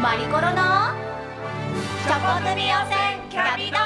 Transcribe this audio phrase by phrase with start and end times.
[0.00, 0.56] マリコロの
[2.06, 3.81] チョコ組予選キャビど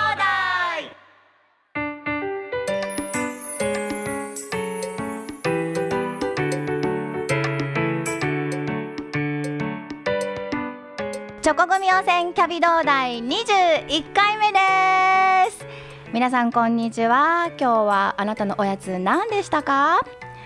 [11.46, 15.64] チョコ組温泉キャビ同大21回目です。
[16.12, 17.52] 皆さんこんにちは。
[17.56, 20.00] 今日はあなたのおやつ何でしたか？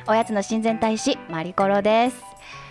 [0.07, 2.19] おやつの親善大使マリコロです。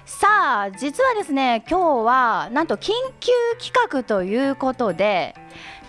[0.05, 5.33] さあ実はですね今日はなんと緊急企画ということで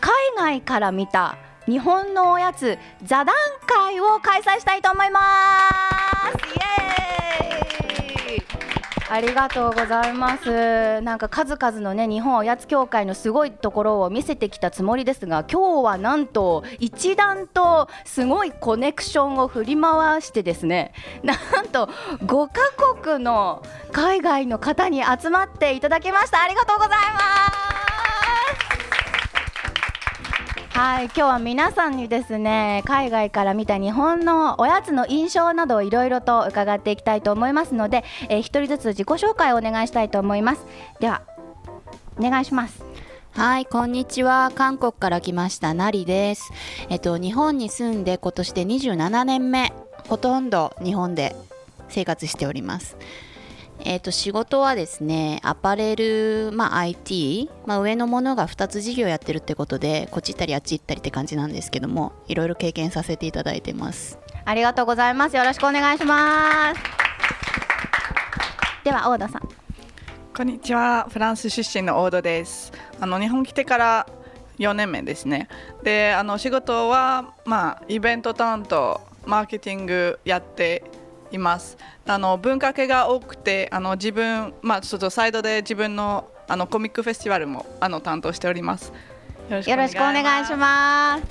[0.00, 1.36] 海外から見た
[1.66, 3.34] 日本のおやつ座談
[3.66, 6.38] 会を開催したいと思います。
[6.48, 6.52] イ
[8.32, 8.69] エーイ。
[9.12, 11.00] ありがとうございます。
[11.00, 20.94] なんか数々のね日本おやつ協会のすごいところを見せてきたつもりですが、今日はなんと一段とすごいコネクションを振り回してですね、
[21.24, 21.86] なんと
[22.24, 26.40] 5カ国の海外の方に集まっていただきました。
[26.42, 26.98] ありがとうございま
[27.66, 27.69] す。
[30.82, 40.64] はい、今日は皆さんにですね海外から見た日本のおやつの印象などをいろいろと伺っていきたいと思いますので、えー、一人ずつ自己紹介をお願いしたいと思います
[40.98, 41.20] では
[42.18, 42.82] お願いします
[43.32, 44.50] はい、こんにちは。
[44.54, 46.50] 韓国から来ましたナリです。
[46.88, 49.72] えっと日本に住んで今年で27年目、
[50.08, 51.36] ほとんど日本で
[51.88, 52.96] 生活しております。
[53.84, 64.18] えっと仕事はですね、アパレル、まあ IT、まあ上のものが2つ事業やってるってことで、こっち行ったりあっち行ったりって感じなんですけども、いろいろ経験させていただいてます。
[64.44, 66.80] ありがとうございますよろしくお願いします
[68.82, 69.48] では大田さん
[70.34, 72.72] こんにちは、フランス出身のオードです。
[72.98, 74.06] あの日本来てから
[74.58, 75.48] 4年目ですね。
[75.82, 80.84] で、あの仕事はまあイベント担当、マーケティングやって
[81.30, 81.76] います。
[82.06, 88.92] あの文化系が多くて、あの自分まあちょっとサイドで自分のあのコミックフェスティバルもあの担当しております。
[89.50, 91.24] よろしくお願いします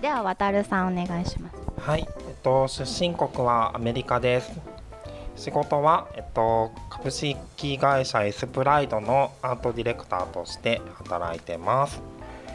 [0.00, 4.50] では渡るさんお願いしますはい、えっと、出身国はアメリカです。
[5.36, 12.02] 仕事は、えっと、株式会社エスプライドのアートディレクターとして働いてます。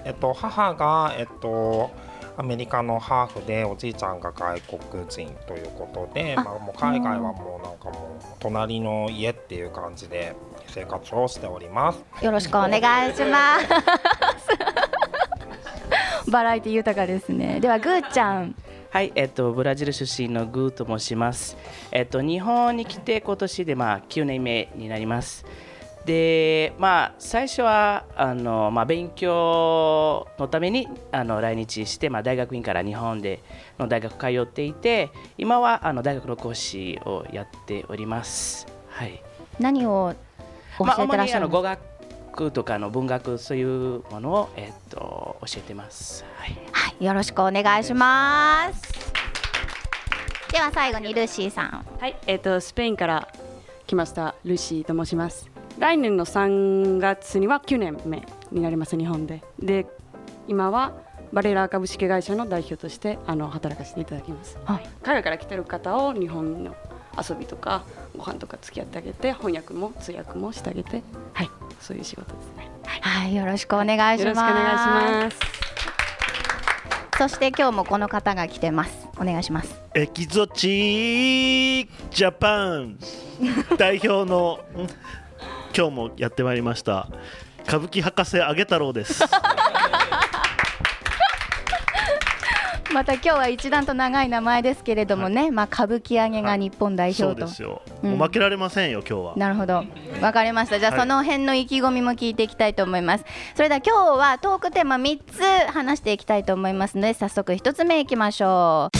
[0.05, 1.91] えっと、母が、えっと、
[2.35, 10.35] アメリカのハーフでおじいちゃんが外国人ということで、あまあ、もう海外はもうなんかもう隣の家っていう感じで
[10.67, 12.03] 生活をしております。
[12.23, 13.67] よろしくお願いします。
[16.31, 17.59] バラエティ豊かですね。
[17.59, 18.55] ではグーちゃん。
[18.89, 21.57] はい、えっと、ブラジル出身のグーと申します。
[21.91, 25.45] えっと、日本に来て今年でまあ9年目になります。
[26.05, 33.39] で、まあ、最初はあの、まあ、勉強のためにあの来日して、まあ、大学院から日本で
[33.79, 38.67] の大学通っていて、今はあの大学の講師をやっております。
[38.89, 39.21] はい。
[39.59, 40.13] 何を
[40.77, 41.77] 教まあ、えてらっしゃるんですか？
[42.35, 46.25] 学とかの文学そういうものを、えっと、教えてます。
[46.35, 46.57] はい。
[46.71, 49.13] はい、よろしくお願いします。
[50.51, 51.85] では最後にルーシーさん。
[51.99, 53.27] はい、えっ、とスペインから
[53.85, 55.52] 来ましたルーシーと申します。
[55.79, 59.43] 来年の3月には9年目になります日本で。
[59.59, 59.85] で、
[60.47, 60.93] 今は
[61.31, 64.57] バレラ株式会社の代表としてあの働かせていただきます。
[64.65, 66.75] はい海外から来てる方を日本の
[67.17, 67.83] 遊びとか
[68.15, 71.01] ご飯とか付き合ってあげて翻訳も通訳もしてあげて、
[71.33, 72.69] はい、そういう仕事ですね。
[72.85, 74.21] はい、はい、よろしくお願いします。
[74.21, 75.63] よろしくお願いします。
[77.17, 79.07] そして今日もこの方が来てます。
[79.19, 79.79] お願いします。
[79.95, 82.97] エキゾチックジャパン
[83.77, 84.87] 代表のん
[85.75, 87.07] 今日もやってまいりました
[87.67, 89.23] 歌舞伎博士あげ太郎です
[92.93, 97.47] また今日は一段と長い名前ですけれどもね、まあ歌舞伎揚げが日本代そ表と。
[97.47, 99.83] うですよ、うんもう負けられませんよ今日はなるほど。
[100.21, 100.77] わかりました。
[100.79, 103.25] じゃあ、はいその辺の意気込みも聞いていきたいと思います。
[103.55, 105.41] それでは今日はトークテーマ3つ
[105.73, 108.97] 話していきたいと思いますので、早速1つ目いきましょう。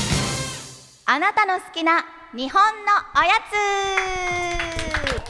[1.06, 2.04] あなたの好きな
[2.36, 2.70] 日本の
[3.16, 3.30] おや
[5.22, 5.23] つ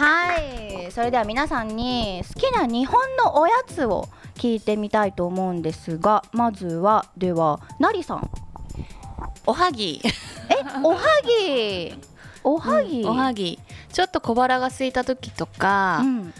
[0.00, 0.90] はい。
[0.90, 8.30] それでは皆さんに好きな日本のおやつを聞いてみたいと思うんですが、まずは、では、なりさん。
[9.46, 11.94] おはぎ、え、おはぎ？
[12.42, 13.04] おはぎ？
[13.04, 13.58] おはぎ、
[13.92, 16.34] ちょっと小腹が空いた時とか、うん。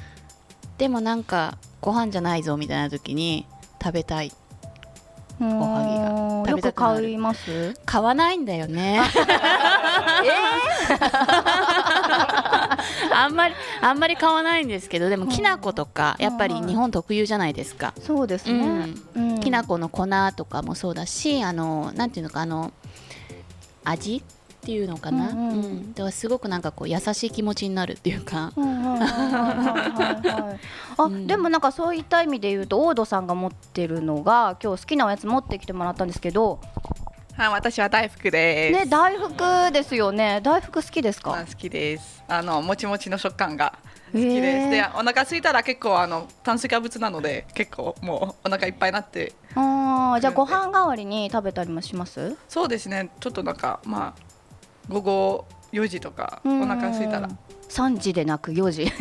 [0.79, 3.47] でもなんかご飯じゃないぞみたいな時に
[3.83, 4.33] 食べたい
[5.39, 7.75] おはぎがよく買います？
[7.85, 9.03] 買わないんだよね
[13.12, 19.41] あんまりあんまり買わないんですけどでもきな粉とかやっぱり日本特有じゃないですか、そうですね、うん。
[19.41, 20.06] きな粉の粉
[20.37, 22.73] とかもそうだしあのなんていうのかあの
[23.85, 24.23] 味
[24.61, 25.94] っていうのかな、うんうんうん。
[25.94, 28.52] だからすごくなんかこう優しい気持ちになるっていうか、
[30.99, 31.26] あ、うん。
[31.26, 36.61] でもなんかそういった意味で言うとオードさんが持ってるのが今日好きなおやつ持ってきてもらったんですけど
[37.41, 38.85] はい、私は大福です。
[38.85, 41.33] ね大福ですよね大福好きですか？
[41.39, 42.23] あ好きです。
[42.29, 43.79] あのもちもちの食感が
[44.13, 44.69] 好きです。
[44.71, 52.37] で、お腹空いたら結構あの炭水化物なので結構もうお腹いっぱいになって、あーじゃあご飯代わりに食べたりもします？
[52.47, 53.09] そうですね。
[53.21, 54.23] ちょっとなんかまあ
[54.91, 57.31] 午後4時とかお腹空いたら。
[57.71, 58.85] 3時でなく4時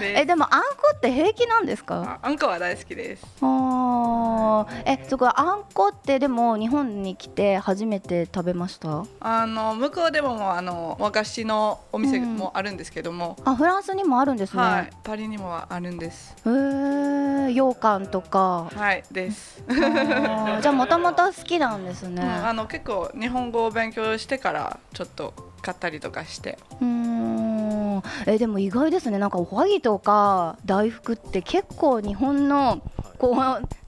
[0.00, 2.18] でえでもあんこって平気なんですか？
[2.22, 3.26] ああんこは大好きです。
[3.40, 4.82] あー。
[4.86, 9.04] えそこあんこってでも日本に来て初めて食べました？
[9.20, 16.34] あの向こうでもあの和菓子のお店もあるんですけども、あフランスにもあるんですね、はい、パリにもあるんです。
[16.44, 17.50] へー。
[17.50, 18.70] 羊羹とか。
[18.74, 19.62] はい、です。
[19.68, 26.58] じゃあもともと好きなんですね、うんあの結構日本語を勉強してからちょっと買ったりとかして。
[26.80, 28.02] うーん。
[28.26, 29.18] えでも意外ですね。
[29.18, 32.80] なんかおはぎとか大福って結構日本の
[33.18, 33.36] こう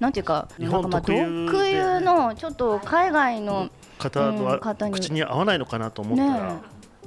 [0.01, 4.95] なんていうか日本なんかまあ特有のちょっと海外の方うんは方に。
[4.95, 6.61] 口に合わないのかなと思ったら、ね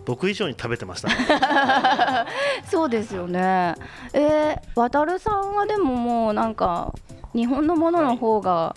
[0.06, 1.08] 僕以上に食べてました。
[1.08, 1.16] ね
[2.70, 3.76] そうですよね。
[4.12, 6.94] えー、渡るさんはでももうなんか
[7.34, 8.76] 日本のものの方が、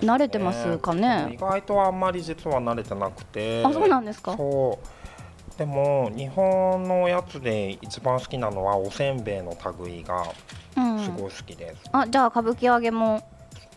[0.00, 1.30] 慣れてますかね？
[1.32, 3.64] 意外とあんまり実は慣れてなくて。
[3.64, 4.36] あそうなんですか？
[4.36, 5.58] そう。
[5.58, 10.24] でも日本のやつで一番好きなのはおせんべいの類が
[10.76, 10.98] うん。
[11.04, 13.22] すごい好きです、あじゃあ歌舞伎揚げも。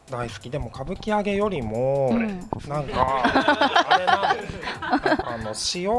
[0.09, 0.49] 大好き。
[0.49, 2.39] でも歌舞伎揚げよりも、うん。
[2.69, 4.35] なんかあれなん
[5.27, 5.91] あの塩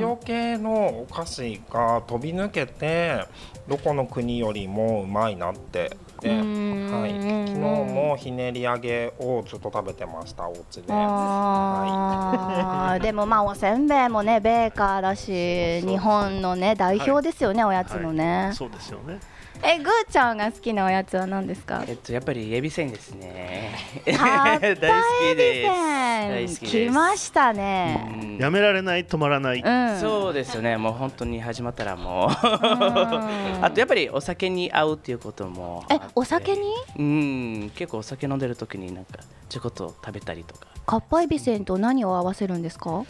[0.00, 3.26] 塩系のお菓子が飛び抜けて
[3.68, 10.84] どこの国よりもうまいなってで、うーんはい、昨日もひねり揚げをずっと食べてましたお家で。
[10.88, 13.02] あー。
[13.02, 19.18] でもまあおせんべいもねベーカーだし日本のね代表ですよね、おやつのね、そうですよね
[19.64, 21.84] えぐーちゃんが好きなおやつは何ですか？
[21.86, 23.74] えっとやっぱりエビせんですね。
[24.06, 25.68] 大好ぱきです。
[25.68, 26.70] 大エビ好きです。
[26.70, 30.76] せん来ましたねうんやめられない止まらない、うんそうですよね。
[30.76, 32.28] もう本当に始まったらもう。
[32.28, 32.30] ん
[33.64, 36.00] あとやっぱりお酒に合うっていうこともあえ。
[36.14, 36.62] お酒に？
[36.98, 39.18] うん結構お酒飲んでる時になんか
[39.48, 40.66] ちょこっと食べたりとか。
[40.84, 43.04] かっぱえびせんと何を合わせるんですか？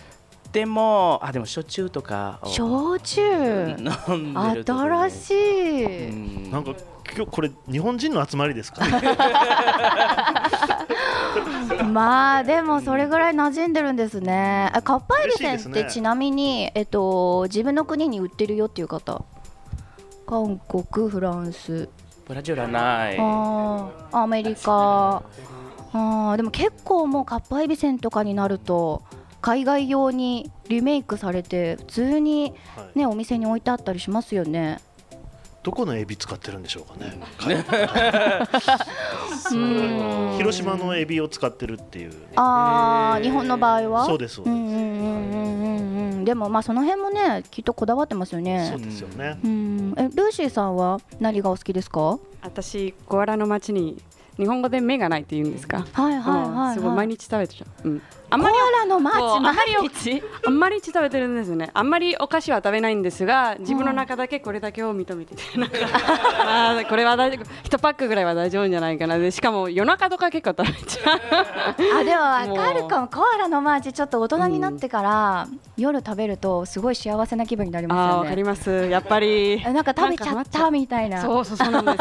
[0.52, 2.48] でもあでも焼酎とかを。
[2.48, 3.22] 焼酎？
[3.22, 4.80] 飲んでる時に。
[4.80, 6.14] 新しい、う
[6.48, 6.74] んなんか
[7.14, 8.84] 今日これ日本人の集まりですか？
[11.92, 14.70] まあでもそれぐらい馴染んでるんですね。
[14.72, 19.24] あかっぱえびせんってちなみに、えっと、自分の国に売ってるよっていう方？
[20.26, 21.88] 韓国フランス。
[22.26, 23.16] ブラジルはない。
[23.18, 25.22] あーアメリカ。
[25.94, 29.02] あーでも結構もうかっぱえびせんとかになると
[29.42, 32.98] 海外用にリメイクされて普通に、はい。
[32.98, 34.78] ね、お店に置いてあったりしますよね。
[35.62, 37.16] どこのエビ使ってるんでしょうかね。
[39.52, 40.34] うん。
[40.38, 42.12] 広島のエビを使ってるっていう。
[42.34, 44.06] あー日本の場合は？
[44.06, 48.68] そうですそうです、うんうんうんでもまあその辺もねきっとこだわってますよね。
[48.70, 49.94] そうですよね、うん。
[49.96, 52.18] えルーシーさんは何がお好きですか？
[52.42, 54.00] 私コアラのマーチに
[54.36, 58.02] 日本語で目がないって言うんですか、はいはいはい、はい、すごい毎日食べてる、うん、
[58.32, 65.76] あコんまりアラのマーチそうあんまり毎日あんまり食べてるんですねあんまりお菓子は食べないんですが自分の中だけこれだけを認めてて、なんか
[66.44, 69.18] あーこれは大丈夫1パックぐらいは大丈夫じゃないかな。
[69.18, 71.20] でしかも夜中とか結構食べちゃう。
[72.00, 78.12] あでもわかるかもコアラのマーチちょっと大人になってから、夜食べるとすごい幸せな気分になりあますよね。
[78.12, 78.70] ーわかります。
[78.88, 79.62] やっぱり。
[79.64, 81.20] えなんか食べちゃったみたいな。
[81.22, 81.98] そうそうそうなんです。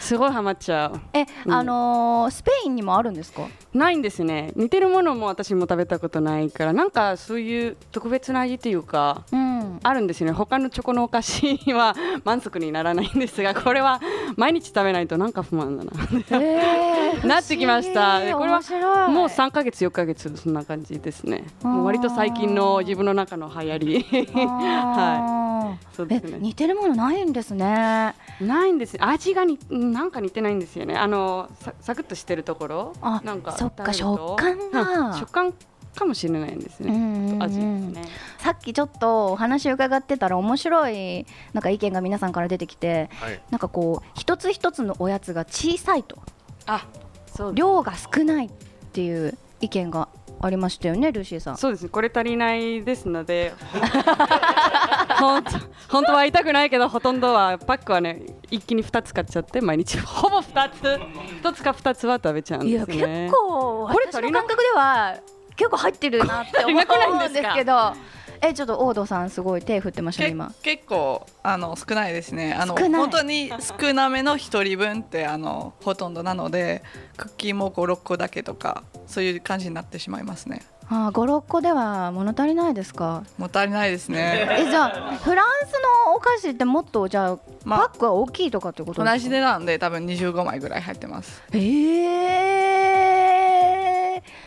[0.08, 1.00] すごいハマっちゃう。
[1.12, 3.42] え、うんあのースペインにもあるんですか？
[3.74, 4.52] ないんですね。
[4.56, 9.78] 似てるものも私も食べたことないからなんかそういう特別な味っていうかうん。
[9.84, 10.32] あるんですよね。
[10.32, 14.00] 他のチョコのお菓子は 満足にならないんですがこれは
[14.36, 15.92] 毎日食べないとなんか不満だな
[16.30, 18.20] えー なってきました。
[18.20, 21.44] これはもう3ヶ月4ヶ月そんな感じですね。
[21.62, 24.26] もう割と最近の自分の中の流行り。
[24.34, 25.86] は はい。
[25.96, 26.32] そうですね。
[26.36, 28.96] え似てるものないんですねないんです。
[29.00, 30.96] 味がになんか似てないんですよね。
[30.96, 32.92] あのさサクッとしてるところ。
[33.00, 35.10] あなんかそっか食感が。
[35.10, 35.14] うん。
[35.18, 35.54] 食感
[35.94, 37.42] かもしれないんですね、うんうんうん。
[37.42, 38.02] 味ですね。
[38.38, 43.40] さっきちょっとお話伺ってたら面白いなんか意見が皆さんから出てきてはい。
[43.50, 46.18] なんかこう一つ一つのおやつが小さいと。
[46.66, 46.86] あ
[47.34, 48.50] そう量が少ないっ
[48.92, 50.08] ていう意見が
[50.40, 51.56] ありましたよねルーシーさん。
[51.56, 53.52] そうですねこれ足りないですので。
[55.18, 55.50] 本当
[55.88, 59.98] 本当は痛くないけどほとんどはパックはね一気に2つ買っちゃって毎日。
[60.00, 61.00] ほぼ2つ。
[61.42, 63.24] 1つか2つは食べちゃうんいやですね。
[63.24, 65.16] 結構これ私の感覚では
[65.56, 67.92] 結構入ってるなって思うんんですけど
[68.40, 70.52] えちょっと大戸さんすごい手振ってましたねけ今。
[70.62, 72.54] 結構あの少ないですね。
[72.54, 73.00] あの少ない。
[73.00, 76.82] 本当に少なめの一人分ってあのほとんどなので
[77.16, 80.62] クッキーも56個だけとかそういう感じになってしまいますね。
[80.90, 83.22] あ56個では物足りないですか？
[83.36, 84.48] もう足りないですね。
[84.50, 85.72] えじゃあフランス
[86.06, 89.12] のお菓子ってもっとじゃあまあパックが大きいとかってことですか？
[89.12, 91.42] 同じ値段で多分25枚ぐらい入ってます。
[91.52, 91.58] え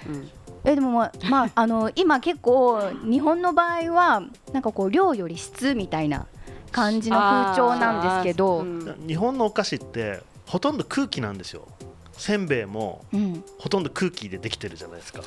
[0.07, 0.09] ー。
[0.09, 0.31] うん
[0.63, 6.27] えでもまあ、まあ、あの今結構日本の場合はなんかこう量より質みたいな
[6.71, 11.67] 感じの風潮なんですけど、うん日本のお菓子ってほとんど空気なんですよ。
[12.13, 15.21] せんべいもうん、ほとんど空気でできてるじゃないですか。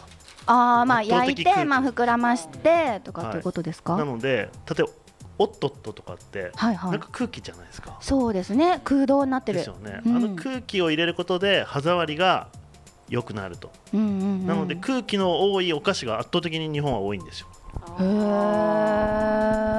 [0.47, 4.89] ああまあ焼いてまあ膨らましてとかっていうことですか、なので例えば
[5.39, 6.91] おっとっととかってはいはい。
[6.93, 7.99] なんか空気じゃないですか。
[8.01, 8.81] そうですね。
[8.85, 9.59] 空洞になってる。
[9.59, 10.17] ですよね、うん。
[10.17, 12.49] あの空気を入れることで歯触りが
[13.09, 14.11] 良くなると、うんうんう
[14.45, 17.49] ん、なので空気の多いお菓子が圧倒的に日本は多いんですよ。
[18.01, 18.07] へえ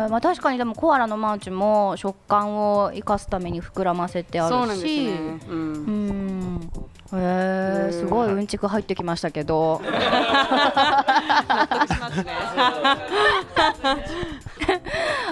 [0.10, 5.05] まあ確かにでもコアラのマーチも食感を生かすために膨らませてあるし。
[5.05, 6.55] ね、う、うん。
[6.58, 6.72] ん。
[7.13, 9.82] へえすごいうんちく入ってきましたけど。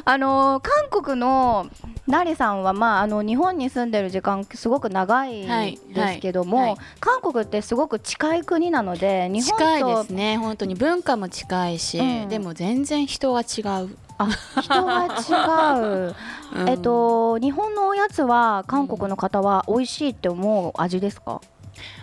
[0.05, 1.67] あの韓国の
[2.05, 6.77] ナリさんは、まあ、あの日本に住んでる時間すごく長いはいですけども、はいはい。
[6.99, 10.37] 韓国ってすごく近い国なので日本と近いですね。
[10.37, 12.29] 本当に文化も近いし、うん。
[12.29, 14.27] でも全然人は違う、あ
[14.61, 16.15] 人が違う、
[16.59, 16.69] うん。
[16.69, 21.39] えっと日本のおやつは韓国の方は美味しいって思う味ですか、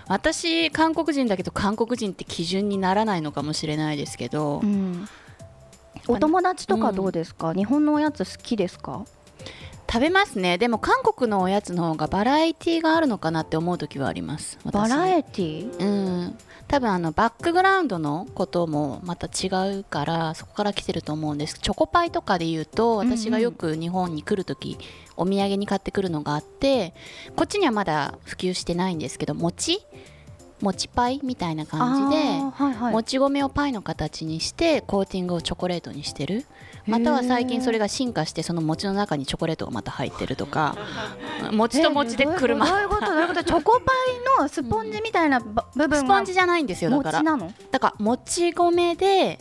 [0.09, 5.07] 私韓国人だけど韓国人って基準にならないのかもしれないですけど、うん。
[6.09, 9.05] お友達とかどうですか、日本のおやつ好きですか？
[9.93, 10.57] 食べますね。
[10.57, 14.57] でも韓国のおやつの方がバラエティーがあるのかなって思う時はあります。
[14.63, 14.73] 私。
[14.73, 15.77] バラエティ？
[15.77, 15.85] ーう
[16.29, 16.39] ん。
[16.69, 19.49] 多分あのバックグラウンドのこともまた違
[19.81, 21.59] うからそこから来てると思うんです。
[21.59, 24.79] チョコパイとかで言うとうんうん私がよく日本に来る時、
[25.17, 26.95] お土産に買ってくるのがあって
[27.35, 29.85] こっちにはまだ普及してないんですけど餅
[30.61, 36.45] 餅パイみたいな感じで、はいはい、もち米をパイの形にしてコーティングをチョコレートにしてる。
[36.87, 40.77] または最近それが進化してその餅の中にチョコレートがまた入ってるとか。
[41.53, 42.67] 餅と餅で車。
[42.67, 43.07] えどういうこと？
[43.07, 43.45] どういうこと？
[43.45, 43.93] チョコパ
[44.39, 47.19] イのスポンジみたいなば部分がスポンジじゃないんですよだから。
[47.19, 47.53] 餅なの？
[47.71, 49.39] だからもち米で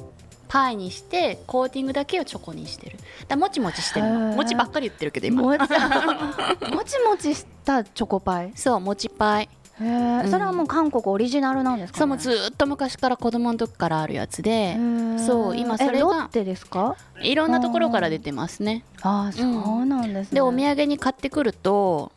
[0.48, 2.98] パイにしてコーティングだけをチョコにしてる。
[3.28, 4.20] だもちもちしてるの。
[4.36, 5.42] もちばっかり言ってるけど今。
[5.42, 5.68] もちも
[6.84, 8.52] ちもちしたチョコパイ？
[8.56, 9.84] そうもちパイそ
[10.38, 14.78] れはもう韓国オリジナルなんですか、ね、そうずーっと昔から子供の時からあるやつで
[15.26, 16.30] そう今それが
[17.22, 18.84] いろんなところから出てますね。
[19.02, 22.12] ああそうなんですね、でお土産に買ってくると、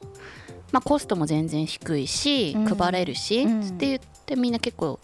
[0.73, 2.66] まあ、コストも全然低いし、うん。
[2.66, 3.62] 配れるし、うん。
[3.62, 4.99] つって言ってみんな結構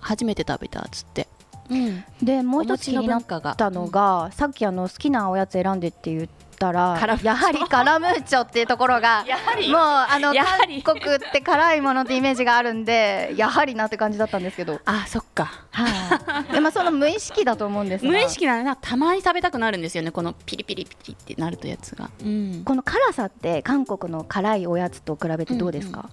[0.00, 1.28] 初めて食べたっつって、
[1.68, 3.24] うん、でもう一つ気になっ
[3.56, 6.28] たのが、さっきあの好きなおやつ選んでって言
[6.60, 9.70] ったらやはりカラムーチョっていうところがやはり。
[9.70, 14.80] もうあの韓国って辛いものってイメージがあるんでやはりなって感じだったんですけど。
[14.84, 15.64] あそっか。
[15.70, 18.10] はい、 でまあその無意識だと思うんですが。
[18.10, 22.10] 無意識ならなたまに食べたくなるんですよねこのピリピリピリってなるとやつが。
[22.22, 22.62] うん。
[22.64, 26.10] この辛さって韓国の辛いおやつと比べてどうですか、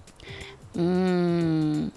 [0.74, 1.92] うーん。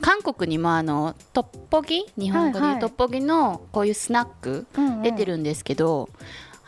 [0.00, 2.04] 韓国にもあのトッポギ？
[2.18, 5.02] 日本語ではいうトッポギのこういうスナックうんうん。
[5.02, 6.08] 出てるんですけど、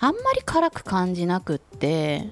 [0.00, 2.30] あんまり辛く感じなくって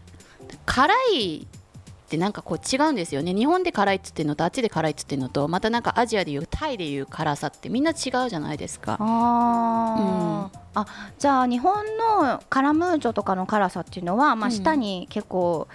[0.66, 3.32] 辛いってなんかこう違うんですよね。
[3.34, 8.98] 日本で辛いっつってるのとあっちで辛いっつってるのとまたなんかアジアでいうタイでいう辛さってみんな違うじゃないですか。
[9.00, 10.86] あー、あ
[11.18, 11.84] じゃあ日本
[12.20, 14.52] のカラムーチョとかの辛さっていうのは、まあ、うん。
[14.52, 15.66] 舌に結構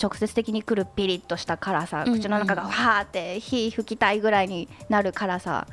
[0.00, 2.20] 直接的にくるピリッとした辛さ、うんうん。
[2.20, 5.66] 口の中がわーって火吹きたいぐらいになる辛さ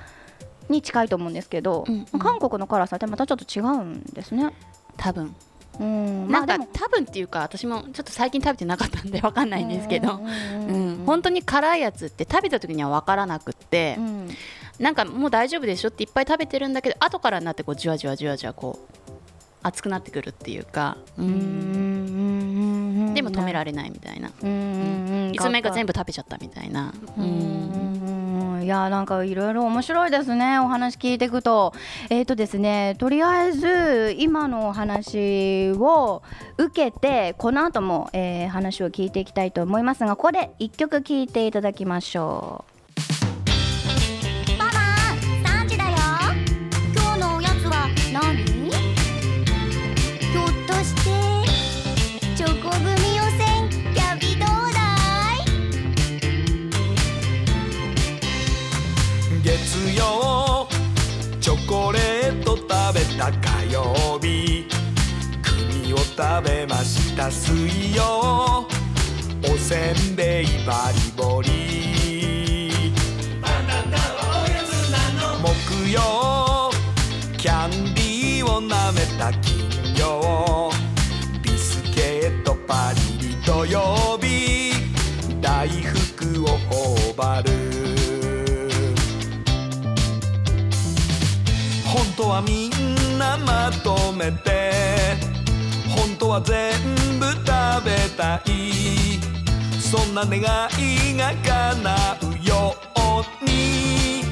[0.70, 2.20] に近いと思うんですけど、うんうん。
[2.20, 4.54] 韓国の辛さってまたちょっと違うんですね。
[4.98, 5.36] 多分。
[5.80, 6.68] うん、なんかでも。
[6.74, 10.20] 多分っていうか私もちょっと最近食べてなかったんでわかんないんですけど。
[10.68, 14.30] うん本当に辛いやつって食べた時には分からなくって、うん。
[14.80, 19.12] なんかもう大丈夫でしょっていっぱい食べてるんだけど後からになってこうじわじわじわじわこう
[19.64, 27.91] 熱くなってくるっていうか、ううんでも止められないみたいな、うんいつ目か全部食べちゃったみたいな、ううんん
[28.64, 31.74] いやなんかいろいろ面白いですねお話聞いていくと。
[32.10, 36.22] えっ、とですねとりあえず今のお話を
[36.58, 42.81] 受けてこの後も、えー話を聞いていきたいと思いますがここで一曲聞いていただきましょう。
[66.16, 67.32] 食べました。
[67.32, 68.68] 水曜。
[69.44, 71.50] おせんべいバリボリ。
[75.42, 76.70] 木曜。
[77.38, 80.72] キャンディーを舐めた金曜
[81.42, 84.74] ビスケットパリリ土曜日
[85.42, 87.50] 大福を頬張る。
[91.86, 95.31] 本当はみんなまとめて。
[95.96, 96.74] 本当は全
[97.20, 97.46] 部食
[97.86, 99.20] べたい。
[99.80, 104.24] そんな願いが叶うように。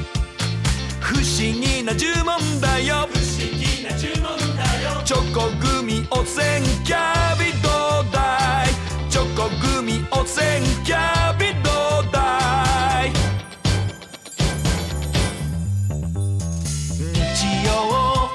[1.00, 3.08] 不思議な呪文だよ。
[3.12, 5.01] 不思議な呪文だよ。
[5.06, 7.70] チョコグミ汚染キャビど
[8.08, 11.70] うだいチョコグミ汚染キャビど
[12.08, 13.12] うだい
[17.12, 18.30] 日曜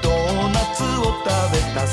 [0.00, 1.84] ドーナツを食べた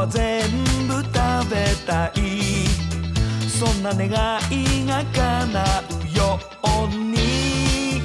[0.00, 0.40] は全
[0.88, 1.12] 部食
[1.50, 2.64] べたい。
[3.46, 4.08] そんな願
[4.50, 8.00] いが叶うように。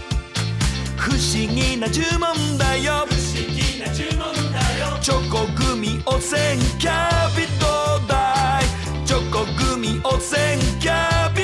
[0.98, 3.06] 不思議な呪文だよ。
[3.08, 5.00] 不思議な呪文だよ。
[5.02, 11.35] チョコグミ汚染キャビどうだいチョコグミ汚染キャビ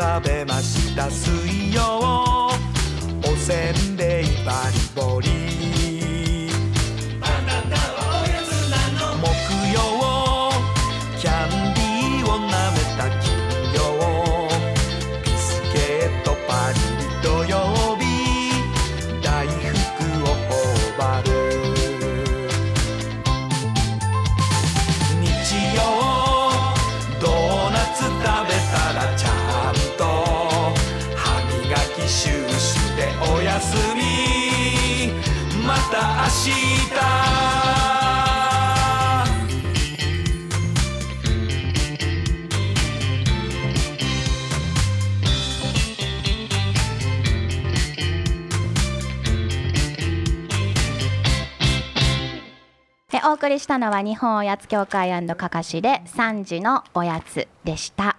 [0.00, 1.10] 食べました。
[1.10, 1.82] 水曜
[2.48, 5.29] おせんべいバリボリ
[53.70, 58.16] したのは日本おやつ協会かかしで3時のおやつでした。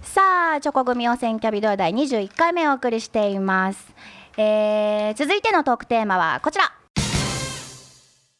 [0.00, 3.86] さあチョコ組汚染キャビド第21回目お送りしています、
[4.38, 6.72] えー続いてのトークテーマはこちら。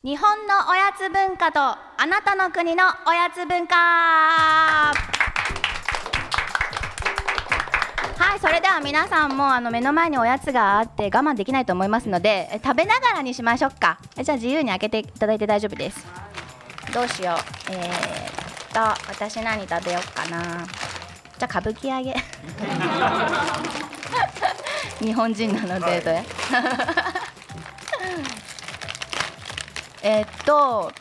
[0.02, 5.33] 日本のおやつ文化とあなたの国のおやつ文化。
[8.36, 13.98] いそれでは皆さんもあの目の前におやつがあって我慢できないと思いますので食べながらにしましょうか。
[14.22, 16.06] じゃあ自由に開けていただいて大丈夫です。
[16.92, 17.36] どうしよう。
[17.72, 20.66] えー、っと私何食べようかな。
[21.38, 22.14] じゃあ歌舞伎揚げ。
[25.04, 26.24] 日本人なのでどれ
[30.02, 30.92] えっと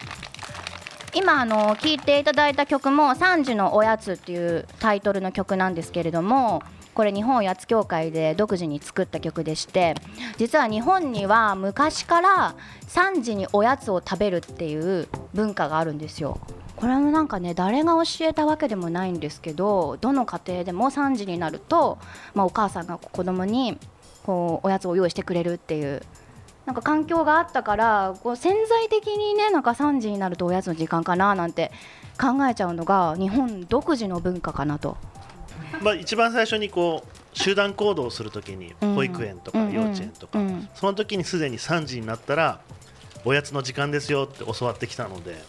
[1.14, 9.96] 今あの聴いていただいた曲も「3時のおやつ」っていうタイトルの曲なんですけれどもこれ日本おやつ協会で独自に作った曲でして
[10.38, 12.56] 実は日本には昔から
[12.88, 16.40] 3時におやつを食べるっていう文化があるんですよ。
[16.76, 21.98] これもなんかね誰が教えたわけでもないんですけどどの家庭でも3時になると、
[22.34, 23.78] まあ、お母さんが子供に
[24.24, 26.02] こうおやつを用意してくれるっていう
[26.66, 31.72] なんか環境があったからこう潜在的にねなんか3時になるとおやつの時間かななんて
[32.20, 34.98] 考えちゃうのが日本独自の文化かなと。
[35.82, 38.96] まあ、一番最初にこう集団行動をするときにうん。
[38.96, 40.70] 保育園とか幼稚園とか、うん。
[40.76, 42.62] その時にすでに3時になったら
[43.26, 45.42] おやつの時間ですよって教わってきたので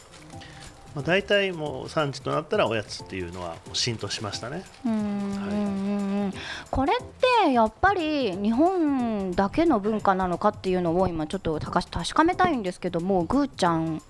[0.95, 4.63] まあ、大体もう産地となったらおやつっていうのは浸透しましたね。
[4.87, 6.35] うんうんうん
[6.71, 14.03] これってやっぱり日本だけの文化なのかっていうのを今ちょっと確かめたいんですけどもぐーちゃん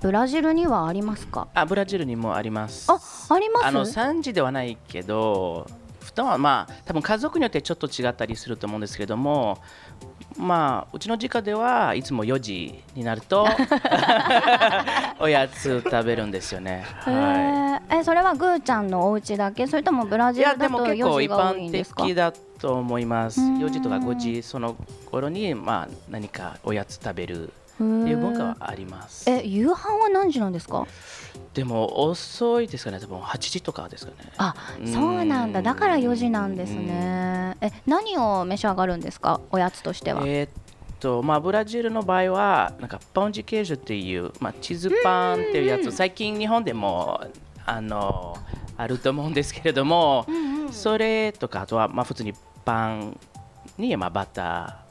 [0.00, 1.48] ブラジルにはありますか？
[1.54, 2.90] あブラジルにもあります。
[2.90, 2.98] あ
[3.34, 3.66] あります？
[3.66, 5.66] あの3時ではないけど
[6.02, 9.58] 普段はまあ多分家族によってちょっと違ったりすると思うんですけれども
[10.36, 13.46] まあうちの実家ではいつも4時になると
[15.18, 16.84] おやつ食べるんですよね。
[17.06, 19.66] へはーえそれはぐーちゃんのお家だけ？
[19.66, 22.02] それともブラい、いやジルだとでも結構4時一が多いん般ですか？
[22.04, 23.40] 的だと思います。
[23.40, 24.76] うん4時とか5時その
[25.10, 27.52] 頃にまあ何かおやつ食べる
[27.82, 29.28] っっていう文化はあります。
[29.30, 30.86] え夕飯は何時なんですか？
[31.54, 33.00] でも遅いですかね。
[33.00, 34.32] 多分8時とかですかね。
[34.38, 35.62] あそうなんだ。
[35.62, 37.56] だから4時なんですね。
[37.60, 39.40] え何を召し上がるんですか？
[39.50, 40.22] おやつとしては。
[40.24, 40.50] えーっ
[40.98, 45.92] とまあ、ブラジルの場合はなんかパンジケージュっていう、まあ、チーズパンっていうやつ。
[45.92, 47.20] 最近日本でも
[47.66, 48.34] あの
[48.78, 50.26] あると思うんですけれども、
[50.70, 52.32] それとかあとはまあ普通に
[52.64, 53.18] パン
[53.76, 54.84] にまあバタ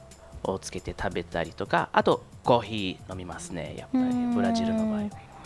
[0.44, 4.04] ーをつけて食べたりとかあとコーヒー飲みますねやっぱり
[4.34, 5.02] ブラジルの場合。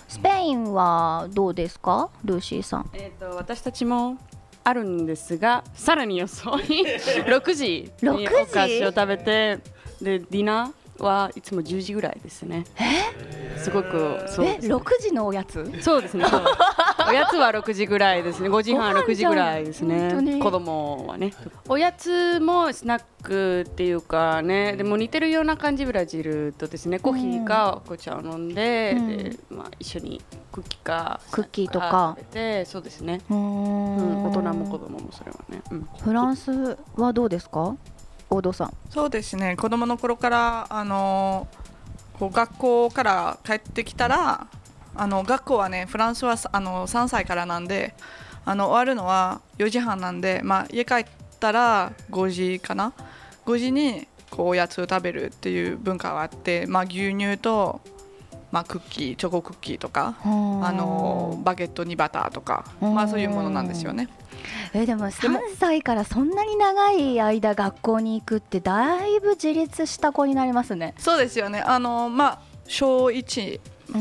[0.09, 2.11] スペインはどうですか？
[2.25, 2.91] ルーシーさん。
[2.95, 4.17] えー、と私たちも
[4.65, 6.63] あるんですがさらに遅い。
[7.27, 8.43] 6時に6時？
[8.43, 9.59] お菓子を食べて
[10.03, 12.65] でディナーはいつも10時ぐらいですね。
[13.57, 14.75] すごくそうえですね。
[14.75, 15.65] 6時のおやつ？
[15.81, 16.25] そうですね
[17.09, 18.49] おやつは6時ぐらいですね。
[18.49, 20.39] 5時半ご飯じゃん6時ぐらいですね。
[20.43, 21.33] 子供はね。
[21.69, 24.77] おやつもスナックっていうかね。
[24.77, 26.99] でも似てるような感じブラジルとですね。
[26.99, 29.09] コーヒーか紅茶を飲んで,、うん。
[29.09, 30.21] でまあ、一緒に
[30.53, 32.17] クッキーかクッキーとか。
[32.19, 33.21] 食べてそうですね。
[33.31, 37.77] うん、ん大人も子供もそれはね、うん、フランスはどうですか？
[38.29, 38.73] 大戸さん。
[38.91, 39.57] そうですね。
[39.57, 41.49] 子供の頃からあの
[42.19, 44.47] こう学校から帰ってきたら
[45.01, 47.95] あの学校はねフランスはあの3歳からなんで
[48.45, 51.07] あの終わるのは4時半なんで、まあ、家帰っ
[51.41, 52.93] たら5時かな
[53.47, 57.81] ？5時にこうおやつを食べるっていう文化があって、まあ、牛乳と、
[58.53, 64.09] まあ、クッキーチョコクッキーとかあのバゲットにバターとか、まあ、そういうものなんですよね。
[64.75, 70.95] えでも3歳からそんなに長い間学校に行くってだいぶ自立した子になりますね。
[70.99, 73.61] そうですよねあの、まあ、小1うん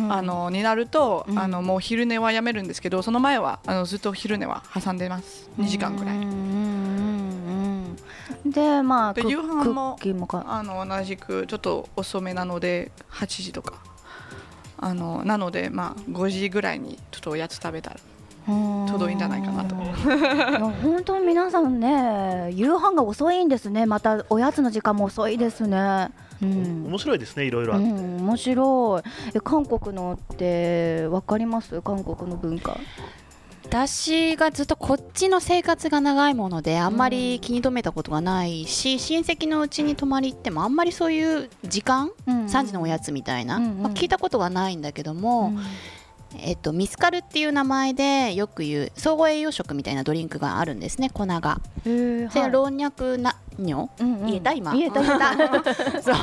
[0.09, 1.39] あのになると、うん。
[1.39, 5.49] あのもう昼寝はやめるんですけどその前はあのずっと昼寝は挟んでます。
[5.59, 6.19] 2時間ぐらい。
[8.45, 9.97] でまあクで夕飯も
[10.45, 13.75] あの同じくちょっと遅めなので8時とか。
[14.81, 19.75] あのなのでまあ5時ぐらいにちょっとおやつ食べたらちょうどいいんじゃないかなと。
[19.75, 23.85] 本当に皆さんね夕飯が遅いんですね。
[23.85, 26.85] またおやつの時間も遅いですねうん。
[26.87, 29.09] 面白いですねいろいろあって、うん、面白い。
[29.35, 31.81] え韓国のってわかります？
[31.81, 32.77] 韓国の文化。
[33.65, 43.83] 私がずっとこっちの生活が長いものであんまり気に留めたことがないし、親戚のうちに泊まり行ってもあんまりそういう時間、3時のおやつみたいな、うんうん。
[43.83, 45.53] まあ聞いたことがないんだけども、
[46.37, 51.59] えっと、ミスカルっていう名前でよく言う総合栄養食みたいなドリンクがあるんですね粉が。
[51.85, 52.51] へーはい。
[52.51, 54.25] 老若男女、うんうん。
[54.27, 54.73] 言えた今？
[54.73, 55.03] 言えた
[56.03, 56.15] そう。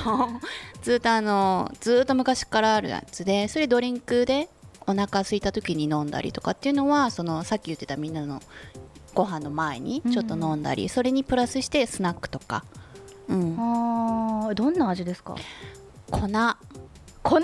[0.83, 4.49] ずっとあのずっと昔からあるやつでそれドリンクで
[4.87, 8.41] お腹空いた時に飲んだりとかっていうのはそのさっき言ってたみんなの
[9.15, 12.65] ご飯の前にちょっと飲んだり、それにプラスしてスナックとか、
[13.29, 15.35] うん、あーどんな味ですか？
[16.11, 16.21] 粉
[17.29, 17.41] 粉。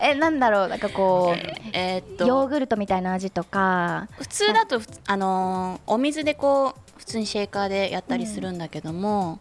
[0.00, 0.68] えなんだろう？
[0.68, 1.38] なんかこう
[1.72, 2.26] えーっと。
[2.26, 4.08] ヨーグルトみたいな味とか。
[4.18, 9.38] 普通だとあのーお水でこう普通にシェーカーでやったりするんだけども、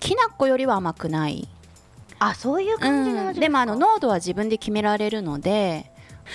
[0.00, 1.48] きな粉よりは甘くない、
[2.18, 3.40] あそういう感じの味うん。
[3.40, 5.90] でもあの濃度は自分で決められるので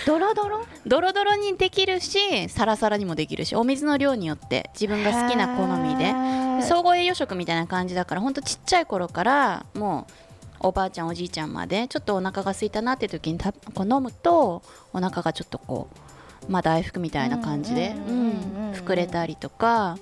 [0.06, 0.66] ドロドロ？
[0.86, 6.12] ドロドロにできるしサラサラにもできるしお水の量によって自分が好きな好みで。
[6.60, 10.12] で総合栄養食みたいな感じだからほんとちっちゃい頃からもう
[10.60, 15.88] おばあちゃんおじいちゃんまでちょっとお腹が空いたなって時にたこう飲むとお腹がちょっとこ
[16.48, 17.94] うまあ大福みたいな感じで
[18.74, 19.98] 膨れたりとか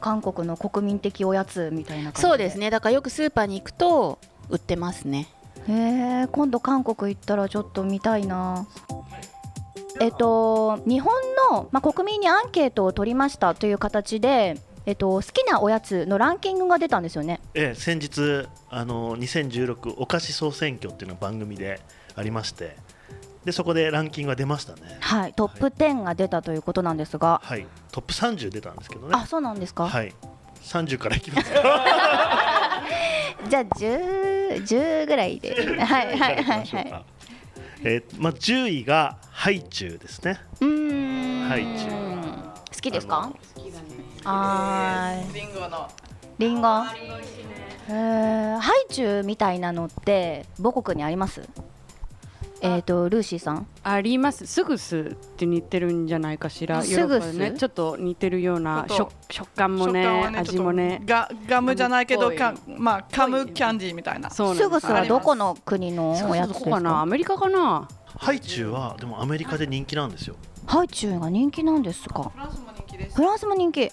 [0.00, 2.70] 韓国の国民的おやつみたいな感じそうですね。
[2.70, 4.18] だからよくスーパーに行くと
[4.50, 5.28] 売ってますね。
[5.66, 8.66] へえ今度韓国行ったらちょっと見たいな。
[10.00, 11.12] えっと日本
[11.50, 17.40] の、まあ、国民にアンケートを取りましたという形でえっと、好きなおやつのランキングが出たんですよね。
[17.54, 21.80] ええ先日あの2016お菓子総選挙っていうのが番組で
[22.16, 22.76] ありまして
[23.44, 24.98] でそこでランキングが出ましたね。
[25.00, 27.66] はい、トップ10が出たということなんですが、はい。
[27.92, 29.14] トップ30出たんですけどね。
[29.16, 29.88] あ、そうなんですか？
[29.88, 30.12] はい。
[30.62, 31.50] 30からいきます。
[31.52, 31.62] か
[33.48, 35.54] じゃあ10、10ぐらいで。
[35.80, 37.04] はいはいはいはい。
[37.86, 40.40] えーまあ、10位がハイチュウですね。
[40.60, 41.48] うーん。
[41.48, 42.42] ハイチュ
[42.74, 43.30] 好きですか？
[44.24, 45.60] あーリンゴ。
[45.68, 45.88] の
[46.38, 46.68] リンゴ
[47.88, 51.42] へーハイチュウみたいなのって母国にあります？
[52.62, 53.66] えっ、とルーシーさん。
[53.82, 54.46] あります。
[54.46, 56.82] すぐすって似てるんじゃないかしら。
[56.82, 61.02] すぐすねちょっと似てるような食食感もねね味もね。
[61.04, 64.30] ガガムじゃないけどかまあカムキャンディーみたいな。
[64.30, 64.68] そうなんす。
[64.68, 66.80] ぐすはどこの国のおやつどですこか？
[66.80, 67.86] なアかメリカかな？
[68.16, 70.36] ハイチュウはでもアメリカで人気なんですよ。
[70.66, 72.32] ハイチュウが人気なんですか？
[72.34, 73.16] フランスも人気です。
[73.16, 73.92] フランスも人気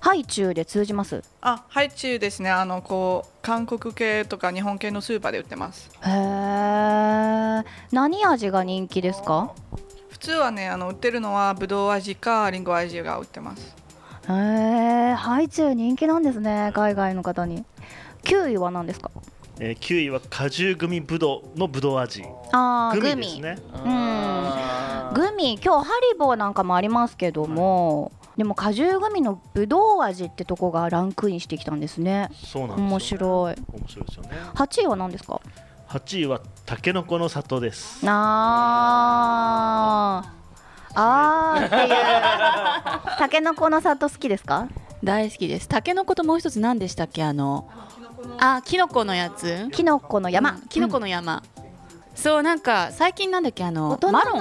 [0.00, 1.22] ハイチュウで通じます。
[1.40, 2.50] あハイチュウですね。
[2.50, 5.90] あのこう韓国系とか日本系のスーパーで売ってます。
[6.06, 9.52] へえ何味が人気ですか？
[10.10, 13.74] 普通はねあの売ってるのはブドウ味かリンゴ味が売ってます。
[14.28, 17.64] へえハイチュウ人気なんですね海外の方に。
[18.22, 19.10] 9位は何ですか？
[19.58, 22.24] えー9位は果汁グミぶどうのぶどう味。
[22.52, 23.58] あーグミですね。
[23.74, 25.14] うん。
[25.14, 25.58] グミ。
[25.62, 32.30] 今日ハリボーなんかもありますけども、でも果汁グミのぶどう味ってとこがランクインしてきたんですね。
[32.32, 33.54] そうなんですよ、ね、面白い。
[33.80, 34.30] 面白いですよね。
[34.54, 35.40] 8位は何ですか
[35.88, 37.98] ？8位はたけのこの里です。
[38.08, 40.28] あー。
[40.94, 41.66] あー。
[41.66, 41.86] ってい
[43.14, 43.18] う。
[43.18, 44.68] たけのこの里好きですか？
[45.02, 45.66] 大好きです。
[45.68, 47.24] たけのこともう一つ何でしたっけ？
[47.24, 47.68] あの
[48.38, 49.68] あきのこのやつ。
[49.72, 51.42] きのこの山、うんきのこの山、
[52.14, 53.64] そうなんか最近なんだっけ？
[53.64, 54.40] あのマロン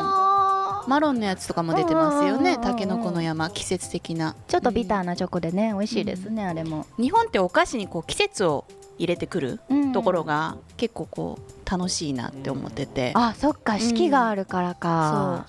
[0.88, 2.44] マロンのやつとかも出てますようんうんうんうん。
[2.44, 3.50] ねたけのこの山。
[3.50, 4.36] 季節的な。
[4.48, 8.66] ちょっとビターなチョコでね美味しいですね、あれも、日本ってお菓子にこう季節を
[8.98, 9.94] 入れてくるうん。
[9.94, 15.46] ところが結構こう楽しいなって思ってて、あそっか四季があるからか、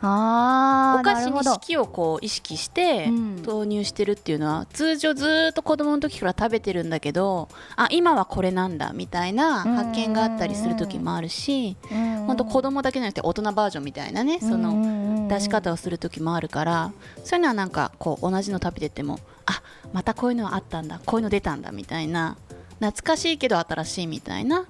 [0.00, 3.42] あーお菓子に四季をこう意識してうん。
[3.42, 11.76] 投入してるっていうのは通常ずーっと子供の時から食べてるんだけどあ今はこれなんだみたいな発見があったりする時もあるし
[12.26, 16.92] 本当子供だけじゃなくて大人バージョンみたいなねその出し方をする時もあるから
[17.24, 19.62] そういうのはなんかこう同じの食べててもあ
[19.92, 22.36] またこういうのあったんだこういうの出たんだみたいな
[22.80, 24.66] 懐かしいけど新しいみたいな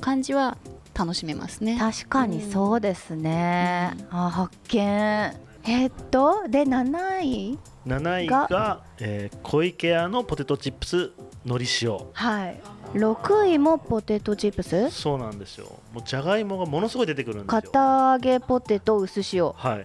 [0.00, 0.56] 感じは
[0.94, 1.78] 楽しめますね。
[1.78, 5.32] 確かにそうですね、あ発見。
[5.64, 11.10] えっとで7位？7位がが、えー、小池屋のポテトチップス
[11.44, 11.98] のり塩。
[12.12, 12.60] はい。
[12.94, 14.90] 6位もポテトチップス？
[14.90, 15.66] そうなんですよ。
[15.92, 17.62] もうじゃがいもがものすごい出てくるんですよ。
[17.62, 19.52] 片揚げポテト薄塩。
[19.52, 19.84] はい。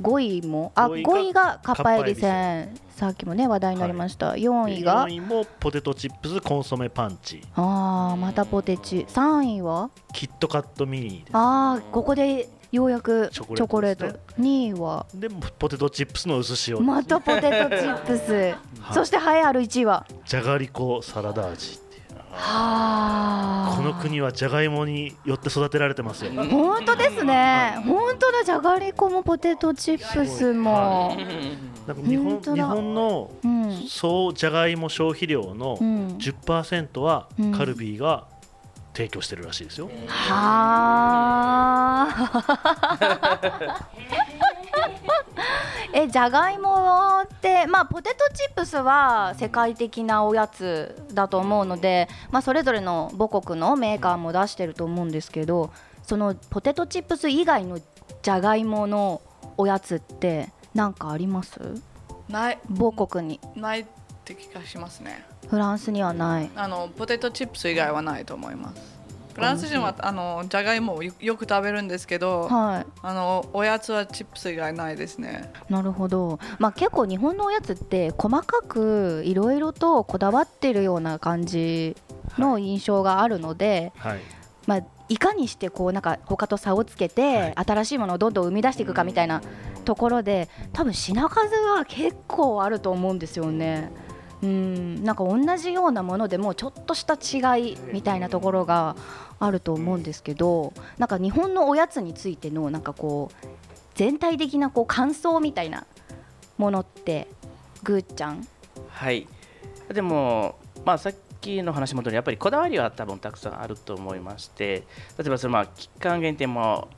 [0.00, 0.72] 5位も？
[0.74, 7.42] あ5 5位位がカッパエビせんさっきもね話題になりました、4で位が？4位もポテトチップスコンソメパンチ。
[7.56, 9.04] あーまたポテチ。
[9.08, 9.90] 3位は？
[10.12, 14.06] キットカットミニあーここでようやくチチョコレートョコレート。
[14.06, 15.06] です2位は？
[15.12, 18.54] でポテトチップスの薄塩またポテトチップス。
[18.94, 20.06] そして栄えある1位は？
[20.24, 21.80] じゃがりこサラダ味
[22.30, 26.32] はあこの国はじゃがいもによって育てられてますよ。
[26.32, 27.76] 本当ですね。
[27.86, 28.42] 本当だ。
[28.44, 31.16] じゃがりこもポテトチップスも
[31.86, 33.86] なんか日本日本のうん。
[33.88, 36.08] 総じゃがいも消費量のうん。
[36.18, 37.52] 10%はうん。
[37.52, 38.26] カルビーが
[38.94, 43.84] 提供してるらしいですよ、はあ。
[45.92, 55.70] えじゃがいもってまあポテトチップスは世界的なおやつだと思うので、まあ、それぞれの母国のメーカーも出してると思うんですけど
[56.02, 57.78] そのポテトチップス以外の
[58.22, 59.20] じゃがいもの
[59.56, 61.58] おやつって何かあります？
[62.28, 62.58] ない。
[62.76, 63.40] 母国に。
[63.54, 63.86] ないっ
[64.24, 65.24] て気がしますね。
[65.48, 66.50] フランスにはない。
[66.56, 68.94] あのポテトチップス以外はないと思います。
[69.34, 72.86] フランス人はあのじゃがいもをよよく食べるんですけど、はい。
[73.02, 75.52] あのおやつはチップス以外ないですね。
[75.68, 81.96] なるほど、まあ、結構日本のおやつって細かくいろいろとこだわってるような感じ
[82.38, 84.20] の印象があるので、はい
[84.66, 89.42] まあ、いかにしてこうなんか他と差をつけて、新しいものをどんどん生み出していくかみたいな
[89.84, 93.90] ところで多分品数は結構あると思うんですよね。
[94.42, 95.04] うん。
[95.04, 98.96] なんか同じようなものでもちょっとした違いみたいなところが
[99.40, 103.46] あると思うんですけどなんか日本のおやつについてのなんかこう
[103.94, 105.86] 全体的なこう感想みたいな
[106.56, 107.28] ものって
[107.82, 108.46] ぐーちゃん？
[108.88, 109.26] はい。
[109.92, 114.84] でもまあさっきの話もとりやっぱりこだわりは多分たくさんあると思いまして
[115.18, 116.88] 例えばそのまあ期間限定も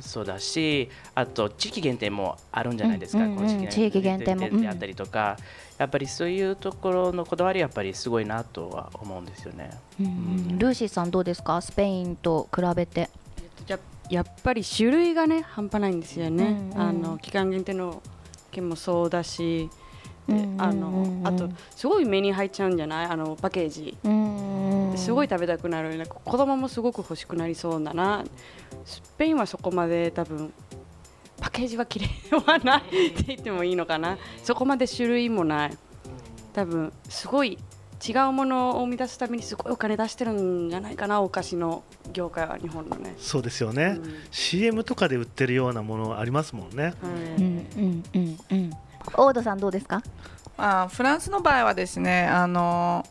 [0.00, 4.46] そうだしあと地域限定もあるんじゃないですか、うんうんうんこの地域限定も。
[4.46, 5.38] うんであったりとか、
[5.78, 9.70] やっぱりそういうところのこだわりはやっぱりすごいなとは思うんですよね。
[9.98, 11.62] うんルーシーさんどうですか？
[11.62, 13.08] スペインと比べて。
[13.66, 13.78] や
[14.10, 16.80] やっぱり種類がね半端ないんですよね、うんうん。
[16.80, 18.02] あの期間限定の
[18.50, 19.70] 件もそうだし
[20.58, 23.06] あのあとすごい目に入っちゃうんじゃない？
[23.06, 23.96] あのパッケージ。
[24.04, 28.24] うんすごい食べたくなるなんか子供もすごく欲しくなりそうだな。
[28.84, 30.52] スペインはそこまで多分
[31.38, 34.18] パッケージは綺麗ではないって言ってもいいのかな。
[34.42, 35.78] そこまで種類もない。
[36.54, 37.58] 多分すごい
[38.06, 44.14] 違うものを生み出すためにすごいお金出してるんじゃないかなお菓子の業界は日本のね、そうですよね、うん。
[44.30, 46.84] CM とかで売ってるようなものありますもんね。
[46.84, 46.94] はい。
[46.94, 48.70] うんうんうんうん
[49.14, 50.02] 大戸さんどうですか？
[50.56, 53.04] まあ、フランスの場合はですねあの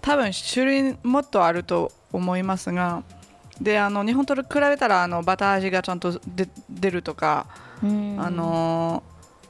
[0.00, 3.02] 多分種類もっとあると思いますが
[3.60, 7.46] であの日本と比べたらあのバター味がちゃんと出出るとか、
[7.82, 8.16] うん。
[8.20, 9.02] あの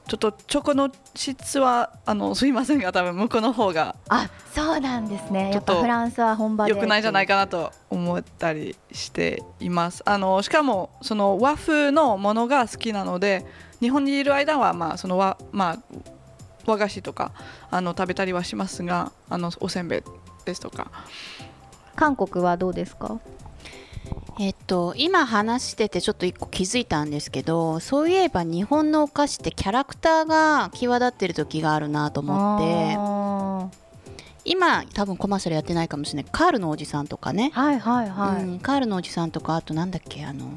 [0.06, 3.96] ちょっとチョコの質はあのすいませんが多分向こうの方が。
[4.10, 5.44] あそうなんですね。
[5.44, 13.46] やっちょっとぱフランスは本場で良くないんじゃないかなと思ったりしていますあのしかもその和風のものが好きなので
[13.84, 15.78] 日本にいる間はまあその和,、まあ、
[16.66, 17.32] 和菓子とか
[17.70, 20.02] あの食べたりはしますがあのおせんべい
[20.46, 20.90] ですとか。
[21.96, 23.20] 韓国はどうですか？
[24.40, 33.68] えっと、今話しててちょっと一個気づいたんですけどそういえば日本のお菓子ってキャラクターが際立ってる時があるなと思ってあ
[34.44, 36.32] 今多分コマーシャルやってないかもしれない。
[36.32, 40.50] カールのおじさんとかね、ーはいはいはい、うん、カールのおじさんとかあとなんだっけあの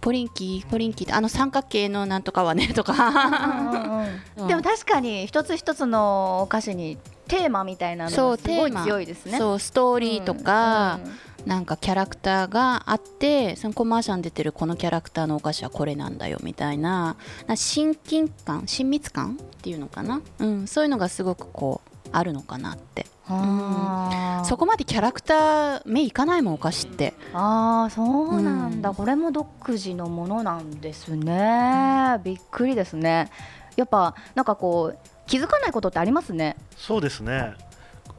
[0.00, 9.38] ポリンキーポリンキーってあの三角形のなんとかはねとかうん でも確かに一つ一つのお菓子にテーマみたいなのそうがすごい強いですね。
[9.38, 11.12] そうストーリーとか、うん
[11.46, 17.16] なんかキャラクターがあってそのコマーシャルに出てるこのキャラクターのお菓子はこれなんだよみたいな。
[17.46, 23.06] な親近感親密感っていうのかな、うん、そういうのがすごくこうあるのかなって。
[23.28, 24.44] あー。
[24.44, 27.14] そこまでキャラクター目いかないもんお菓子って。
[27.32, 28.94] あーそうなんだ、うん。
[28.96, 33.30] これも独自のものなんですね、びっくりですね。
[33.76, 36.56] やっぱなんかこう気づかないことってありますね。
[36.76, 37.54] そうですね。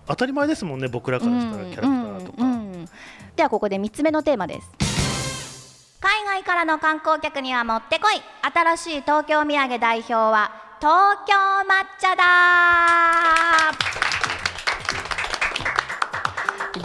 [0.08, 2.86] 当たり前ですもんね僕らからしたらキャラクターとか、うんうん
[3.36, 5.98] ではここで3つ目のテーマです。
[6.02, 8.22] 海外からの観光客にはもってこい。
[8.54, 12.24] 新しい東京土産代表は東京抹茶だ。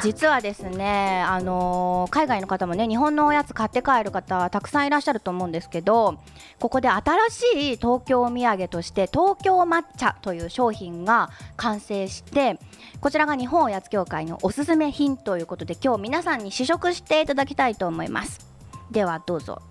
[0.02, 6.18] 実はですね、あのー海外の方もね日本のおやつ買って帰る方たくさんいらっしゃると思うんですけど
[6.60, 12.60] ここで新しい東京お土産として東京抹茶という商品が完成して
[13.00, 18.46] こちらが日本おやつ協会のおすすめ品ということで今日皆さんに試食していただきたいと思います。
[18.90, 19.62] ではどうぞ。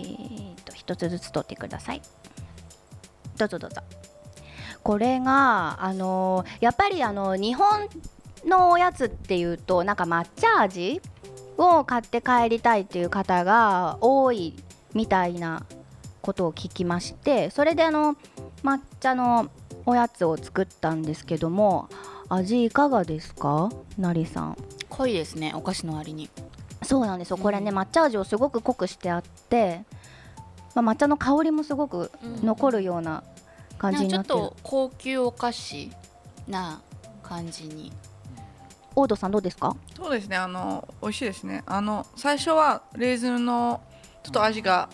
[0.00, 2.00] えー、と一つずつ取ってください。
[3.46, 3.82] どうぞどうぞ。
[4.82, 7.88] これがあのーやっぱりあの日本
[8.46, 11.02] のおやつっていうとなんか抹茶味
[11.58, 14.54] を買って帰りたいっていう方が多い
[14.94, 15.66] みたいな
[16.22, 18.16] ことを聞きましてそれであの
[18.62, 19.50] 抹茶の
[19.84, 21.88] おやつを作ったんですけども
[22.28, 23.70] 味いかがですか？
[23.98, 24.56] なりさん。
[24.88, 26.30] 濃いですねお菓子の割に。
[26.82, 27.36] そうなんですよ。
[27.36, 29.84] これね抹茶味をすごく濃くしてあって、
[30.74, 32.10] まあ、抹茶の香りもすごく
[32.42, 33.22] 残るような
[33.78, 35.90] 感じにちょっなってる、と高級お菓子
[36.48, 36.80] な
[37.22, 37.92] 感じに。
[38.96, 39.76] 大戸さんどうですか？
[39.96, 40.36] そうですね。
[40.36, 41.62] あの美味しいですね。
[41.66, 43.80] あの最初はレーズンの
[44.24, 44.88] ちょっと味が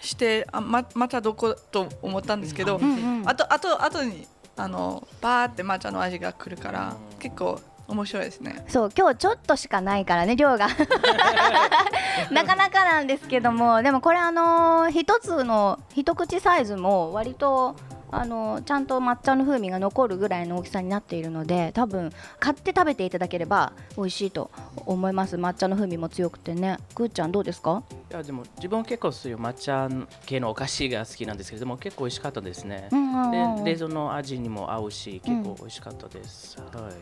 [0.00, 4.26] してあままたどこと思ったんですけど、うんうんあとあとあとに
[4.56, 10.68] あのバーって抹茶の味が来るから結構面白いですねそう今日ちょっとしかないからね量が
[12.30, 17.76] なかなかなんですけどもでもこれあのー一つの一口サイズも割と
[18.12, 24.50] あのーちゃんと抹茶の風味が残るぐらいの大きさになっているので多分買って食べていただければ美味しいと
[24.84, 27.82] 思います抹茶の風味も強くてねぐーちゃんどうですか？
[28.10, 29.88] いやでも自分は結構そういう抹茶
[30.26, 32.88] 系のお菓子が好きなんですけれども結構美味しかったですね。
[32.90, 36.58] うんうんうんうんで冷蔵の味にも合うし結構美味しかったです。
[36.58, 36.92] はい。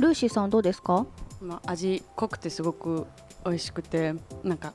[0.00, 1.06] ルーシーさんどうですか？
[1.40, 3.06] まあ、味濃くてすごく
[3.44, 4.74] 美味しくてなんか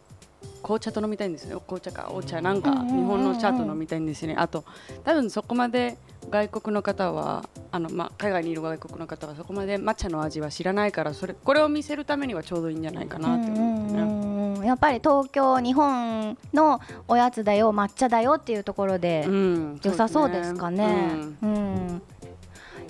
[0.63, 4.35] 紅茶と飲みたいんですよ紅茶かお茶なんか日本の茶と飲みたいんですね。
[4.37, 4.63] あと
[5.03, 5.97] 多分そこまで
[6.31, 14.67] 外国の方はあの、まあ、海外にいる外国の方はそこまで抹茶の味は知らないからそれこれを見せるためにはちょうどいいんじゃないかなって思ってね。
[14.67, 21.11] やっぱり東京日本のおやつだよ抹茶だよっていうところでうん良さそうですかね。
[21.43, 21.53] うん。
[21.53, 22.01] うん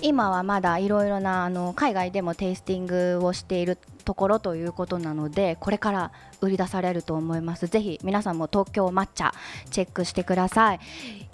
[0.02, 7.66] 今はまだいろいろなあの海外でもテイスティングをしているところということなのでこれから売り出されると思います。
[7.66, 9.34] ぜひ皆さんも東京抹茶
[9.70, 10.80] チェックしてください。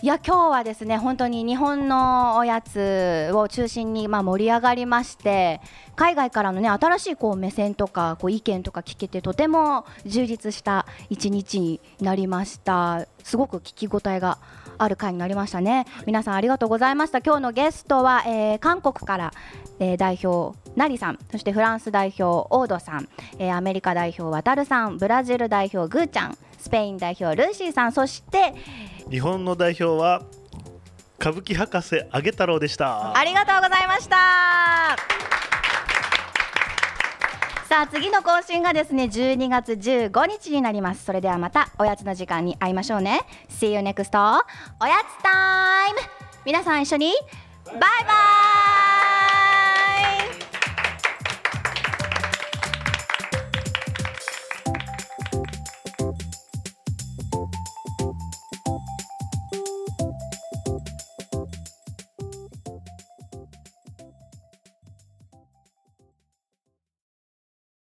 [0.02, 5.60] いや今日はですね本当に日本のおやつを中心にまあ盛り上がりまして
[5.94, 13.06] 海外からのね新しいこう目線とかこう意見とか聞けてとても充実した一日になりました。
[13.22, 14.38] すごく聞き応えが
[14.78, 15.86] ある回になりましたね。
[16.06, 17.20] 皆さんありがとうございました。
[17.20, 19.32] 今日のゲストは、えー韓国から、
[19.78, 23.08] えー代表ナリさんそしてフランス代表オードさん、
[23.38, 28.54] えーアメリカ代表ワタルさんブラジル代表グーちゃんスペイン代表ルーシーさんそして
[29.10, 30.22] 日本の代表は
[31.22, 33.16] 歌舞伎博士あげ太郎でした。
[33.16, 34.16] ありがとうございました。
[37.68, 41.04] さあ次の更新がですね12月15日になります。
[41.04, 43.20] それではまたおやつの時間に会いましょうね。
[43.48, 44.10] See you next
[44.80, 46.00] おやつタイム。
[46.44, 47.12] 皆さん一緒に。
[47.66, 47.86] バイバ
[50.28, 50.31] イ